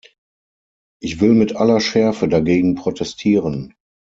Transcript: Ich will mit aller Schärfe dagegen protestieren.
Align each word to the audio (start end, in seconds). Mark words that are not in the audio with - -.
Ich 0.99 1.21
will 1.21 1.35
mit 1.35 1.55
aller 1.55 1.79
Schärfe 1.79 2.27
dagegen 2.27 2.73
protestieren. 2.73 3.75